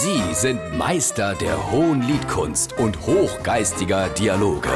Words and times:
Sie 0.00 0.32
sind 0.32 0.78
Meister 0.78 1.34
der 1.34 1.72
hohen 1.72 2.02
Liedkunst 2.02 2.72
und 2.78 2.96
hochgeistiger 3.04 4.08
Dialoge. 4.10 4.70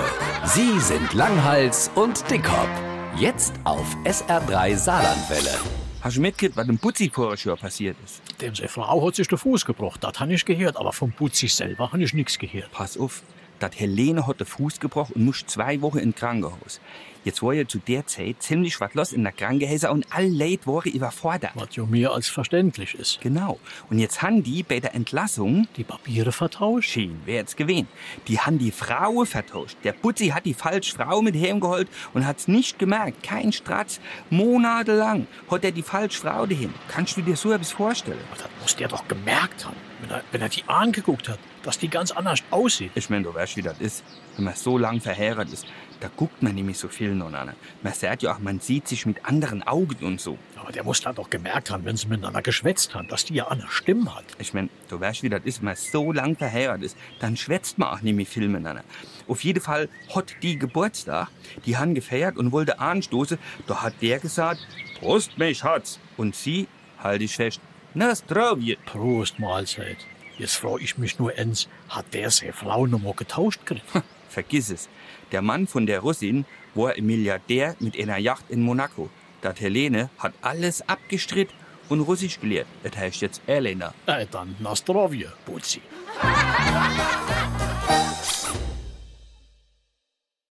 Sie 0.46 0.80
sind 0.80 1.14
Langhals 1.14 1.92
und 1.94 2.28
Dickhop. 2.28 2.68
Jetzt 3.16 3.54
auf 3.62 3.86
SR3 4.02 4.74
Saarlandwelle. 4.74 5.60
Hast 6.00 6.16
du 6.16 6.22
mitgekriegt, 6.22 6.56
was 6.56 6.66
dem 6.66 6.76
Putzi 6.76 7.12
Jahr 7.44 7.56
passiert 7.56 7.96
ist? 8.04 8.20
Dem 8.40 8.56
seine 8.56 8.68
Frau 8.68 9.06
hat 9.06 9.14
sich 9.14 9.28
den 9.28 9.38
Fuß 9.38 9.64
gebrochen. 9.64 9.98
Das 10.00 10.18
habe 10.18 10.34
ich 10.34 10.44
gehört, 10.44 10.76
aber 10.76 10.92
vom 10.92 11.12
Putzi 11.12 11.46
selber 11.46 11.92
habe 11.92 12.02
ich 12.02 12.12
nichts 12.14 12.36
gehört. 12.36 12.72
Pass 12.72 12.98
auf, 12.98 13.22
dat 13.60 13.78
Helene 13.78 14.26
hat 14.26 14.40
den 14.40 14.46
Fuß 14.48 14.80
gebrochen 14.80 15.12
und 15.12 15.24
muss 15.26 15.46
zwei 15.46 15.80
Wochen 15.82 15.98
in 15.98 16.16
Krankenhaus. 16.16 16.80
Jetzt 17.24 17.42
war 17.42 17.52
ja 17.52 17.66
zu 17.66 17.78
der 17.78 18.06
Zeit 18.06 18.42
ziemlich 18.42 18.80
was 18.80 18.94
los 18.94 19.12
in 19.12 19.22
der 19.22 19.32
Krankenhäuser 19.32 19.92
und 19.92 20.06
alle 20.10 20.28
Leute 20.28 20.66
waren 20.66 20.90
überfordert. 20.90 21.52
Was 21.54 21.76
ja 21.76 21.84
mehr 21.84 22.12
als 22.12 22.28
verständlich 22.28 22.94
ist. 22.94 23.20
Genau. 23.20 23.58
Und 23.90 23.98
jetzt 23.98 24.22
haben 24.22 24.42
die 24.42 24.62
bei 24.62 24.80
der 24.80 24.94
Entlassung, 24.94 25.68
Die 25.76 25.84
Papiere 25.84 26.32
vertauscht? 26.32 26.90
schön, 26.90 27.20
wer 27.24 27.36
jetzt 27.36 27.56
gewähnt, 27.56 27.88
die 28.28 28.38
haben 28.40 28.58
die 28.58 28.72
Frau 28.72 29.24
vertauscht. 29.24 29.76
Der 29.84 29.92
Putzi 29.92 30.28
hat 30.28 30.44
die 30.44 30.54
falsche 30.54 30.94
Frau 30.96 31.22
mit 31.22 31.34
heimgeholt 31.36 31.88
und 32.12 32.26
hat's 32.26 32.48
nicht 32.48 32.78
gemerkt. 32.78 33.22
Kein 33.22 33.52
Stratz. 33.52 34.00
Monatelang 34.30 35.26
hat 35.50 35.64
er 35.64 35.70
die 35.72 35.82
falsche 35.82 36.20
Frau 36.20 36.46
dahin. 36.46 36.74
Kannst 36.88 37.16
du 37.16 37.22
dir 37.22 37.36
so 37.36 37.52
etwas 37.52 37.72
vorstellen? 37.72 38.18
Das 38.36 38.48
muss 38.60 38.76
der 38.76 38.88
doch 38.88 39.06
gemerkt 39.08 39.64
haben, 39.64 39.76
wenn 40.00 40.10
er, 40.10 40.24
wenn 40.32 40.40
er 40.42 40.48
die 40.48 40.64
angeguckt 40.66 41.28
hat, 41.28 41.38
dass 41.62 41.78
die 41.78 41.88
ganz 41.88 42.10
anders 42.10 42.42
aussieht. 42.50 42.90
Ich 42.94 43.08
mein, 43.08 43.22
du 43.22 43.32
weißt, 43.32 43.56
wie 43.56 43.62
das 43.62 43.78
ist. 43.80 44.02
Wenn 44.36 44.46
man 44.46 44.54
so 44.54 44.78
lang 44.78 45.00
verheiratet 45.00 45.52
ist, 45.52 45.66
da 46.00 46.10
guckt 46.16 46.42
man 46.42 46.54
nämlich 46.54 46.78
so 46.78 46.88
viel 46.88 47.11
noch 47.14 47.32
an. 47.32 47.52
Man 47.82 47.92
sagt 47.92 48.22
ja 48.22 48.34
auch, 48.34 48.38
man 48.38 48.60
sieht 48.60 48.88
sich 48.88 49.06
mit 49.06 49.24
anderen 49.24 49.62
Augen 49.62 50.04
und 50.04 50.20
so. 50.20 50.38
Aber 50.56 50.72
der 50.72 50.84
muss 50.84 51.00
da 51.00 51.12
doch 51.12 51.30
gemerkt 51.30 51.70
haben, 51.70 51.84
wenn 51.84 51.96
sie 51.96 52.06
miteinander 52.06 52.42
geschwätzt 52.42 52.94
haben, 52.94 53.08
dass 53.08 53.24
die 53.24 53.34
ja 53.34 53.48
eine 53.48 53.66
Stimme 53.68 54.14
hat. 54.14 54.24
Ich 54.38 54.54
mein, 54.54 54.70
du 54.88 55.00
weißt, 55.00 55.22
wie 55.22 55.28
das 55.28 55.42
ist, 55.44 55.60
wenn 55.60 55.66
man 55.66 55.76
so 55.76 56.12
lang 56.12 56.36
verheiratet 56.36 56.84
ist, 56.84 56.96
dann 57.20 57.36
schwätzt 57.36 57.78
man 57.78 57.88
auch 57.88 58.00
nicht 58.00 58.14
mehr 58.14 58.26
viel 58.26 58.48
miteinander. 58.48 58.84
Auf 59.26 59.42
jeden 59.44 59.60
Fall 59.60 59.88
hat 60.14 60.34
die 60.42 60.58
Geburtstag, 60.58 61.28
die 61.66 61.76
haben 61.76 61.94
gefeiert 61.94 62.36
und 62.36 62.52
wollte 62.52 62.78
anstoßen, 62.78 63.38
da 63.66 63.82
hat 63.82 63.94
der 64.00 64.18
gesagt, 64.20 64.60
Prost, 64.98 65.32
mein 65.36 65.54
Schatz. 65.54 65.98
Und 66.16 66.36
sie, 66.36 66.68
halt 67.02 67.22
ich 67.22 67.34
fest, 67.34 67.60
na. 67.94 68.14
Prost, 68.86 69.38
Mahlzeit. 69.38 69.98
Jetzt 70.38 70.56
frage 70.56 70.82
ich 70.82 70.98
mich 70.98 71.18
nur 71.18 71.32
eins, 71.36 71.68
hat 71.88 72.06
der 72.14 72.30
seine 72.30 72.52
Frau 72.52 72.86
noch 72.86 73.00
mal 73.00 73.14
getauscht 73.14 73.60
gekriegt? 73.66 73.86
Vergiss 74.28 74.70
es. 74.70 74.88
Der 75.30 75.42
Mann 75.42 75.66
von 75.66 75.86
der 75.86 76.00
Russin 76.00 76.44
war 76.74 76.92
ein 76.94 77.04
Milliardär 77.06 77.76
mit 77.80 77.98
einer 77.98 78.18
Yacht 78.18 78.44
in 78.48 78.62
Monaco. 78.62 79.10
Dat 79.42 79.60
Helene 79.60 80.08
hat 80.18 80.32
alles 80.40 80.86
abgestritt 80.88 81.50
und 81.88 82.00
Russisch 82.00 82.40
gelehrt. 82.40 82.66
Das 82.82 82.96
heißt 82.96 83.20
jetzt 83.20 83.42
Elena. 83.46 83.92
äh, 84.06 84.26
dann 84.30 84.56
na 84.60 84.74
zdrowie, 84.74 85.26
Putzi. 85.44 85.82